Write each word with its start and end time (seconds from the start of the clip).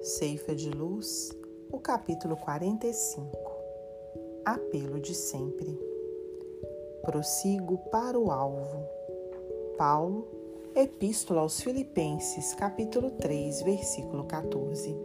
Ceifa 0.00 0.54
de 0.54 0.70
Luz, 0.70 1.30
o 1.70 1.78
capítulo 1.78 2.36
45 2.36 3.36
Apelo 4.44 5.00
de 5.00 5.14
sempre. 5.14 5.78
Prossigo 7.02 7.78
para 7.90 8.18
o 8.18 8.30
alvo. 8.30 8.86
Paulo, 9.76 10.26
Epístola 10.74 11.40
aos 11.40 11.60
Filipenses, 11.60 12.54
capítulo 12.54 13.10
3, 13.10 13.62
versículo 13.62 14.24
14. 14.24 14.96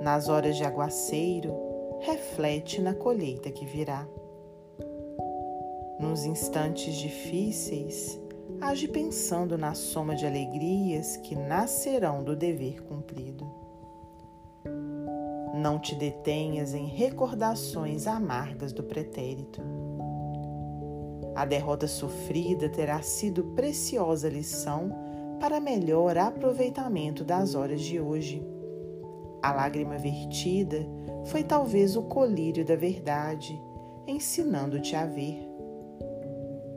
Nas 0.00 0.28
horas 0.28 0.56
de 0.56 0.64
aguaceiro, 0.64 1.54
reflete 2.00 2.80
na 2.80 2.94
colheita 2.94 3.50
que 3.50 3.66
virá. 3.66 4.08
Nos 5.98 6.24
instantes 6.24 6.94
difíceis, 6.94 8.20
age 8.60 8.88
pensando 8.88 9.56
na 9.56 9.74
soma 9.74 10.14
de 10.14 10.26
alegrias 10.26 11.16
que 11.18 11.34
nascerão 11.34 12.22
do 12.22 12.34
dever 12.34 12.82
cumprido. 12.82 13.46
Não 15.54 15.78
te 15.78 15.94
detenhas 15.94 16.74
em 16.74 16.86
recordações 16.86 18.06
amargas 18.06 18.72
do 18.72 18.82
pretérito. 18.82 19.60
A 21.34 21.44
derrota 21.44 21.86
sofrida 21.86 22.68
terá 22.68 23.00
sido 23.00 23.44
preciosa 23.54 24.28
lição 24.28 24.90
para 25.40 25.60
melhor 25.60 26.18
aproveitamento 26.18 27.24
das 27.24 27.54
horas 27.54 27.80
de 27.80 28.00
hoje. 28.00 28.44
A 29.40 29.52
lágrima 29.52 29.96
vertida 29.96 30.84
foi 31.26 31.44
talvez 31.44 31.96
o 31.96 32.02
colírio 32.02 32.64
da 32.64 32.74
verdade, 32.74 33.60
ensinando-te 34.06 34.96
a 34.96 35.06
ver 35.06 35.47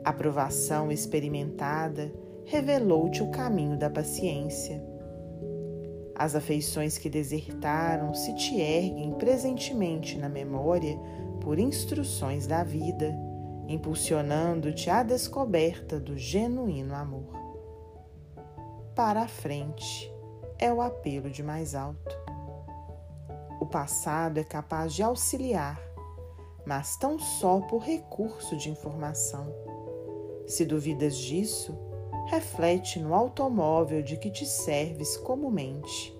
a 0.04 0.12
provação 0.12 0.90
experimentada 0.90 2.12
revelou-te 2.44 3.22
o 3.22 3.30
caminho 3.30 3.78
da 3.78 3.88
paciência. 3.88 4.82
As 6.14 6.34
afeições 6.34 6.98
que 6.98 7.08
desertaram 7.08 8.12
se 8.12 8.34
te 8.34 8.60
erguem 8.60 9.12
presentemente 9.12 10.18
na 10.18 10.28
memória 10.28 10.98
por 11.40 11.58
instruções 11.58 12.46
da 12.46 12.64
vida, 12.64 13.16
impulsionando-te 13.68 14.90
à 14.90 15.02
descoberta 15.02 16.00
do 16.00 16.18
genuíno 16.18 16.94
amor. 16.94 17.32
Para 18.94 19.22
a 19.22 19.28
frente 19.28 20.12
é 20.58 20.72
o 20.72 20.80
apelo 20.80 21.30
de 21.30 21.42
mais 21.42 21.74
alto. 21.74 22.14
O 23.60 23.66
passado 23.66 24.38
é 24.38 24.44
capaz 24.44 24.92
de 24.92 25.02
auxiliar, 25.02 25.80
mas 26.66 26.96
tão 26.96 27.18
só 27.18 27.60
por 27.60 27.78
recurso 27.78 28.56
de 28.56 28.68
informação 28.68 29.46
se 30.46 30.64
duvidas 30.64 31.16
disso, 31.16 31.76
reflete 32.26 32.98
no 32.98 33.14
automóvel 33.14 34.02
de 34.02 34.16
que 34.16 34.30
te 34.30 34.46
serves 34.46 35.16
comumente. 35.16 36.16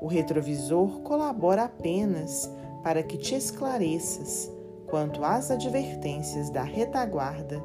O 0.00 0.06
retrovisor 0.06 1.00
colabora 1.00 1.64
apenas 1.64 2.50
para 2.82 3.02
que 3.02 3.16
te 3.16 3.34
esclareças 3.34 4.50
quanto 4.86 5.24
às 5.24 5.50
advertências 5.50 6.50
da 6.50 6.62
retaguarda, 6.62 7.64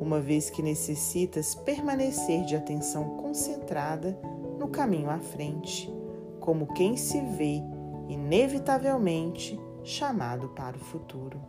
uma 0.00 0.20
vez 0.20 0.50
que 0.50 0.62
necessitas 0.62 1.54
permanecer 1.54 2.44
de 2.44 2.56
atenção 2.56 3.16
concentrada 3.16 4.18
no 4.58 4.68
caminho 4.68 5.10
à 5.10 5.18
frente, 5.18 5.92
como 6.40 6.66
quem 6.74 6.96
se 6.96 7.20
vê 7.20 7.62
inevitavelmente 8.08 9.58
chamado 9.84 10.48
para 10.50 10.76
o 10.76 10.80
futuro. 10.80 11.40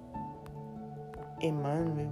Emmanuel 1.42 2.12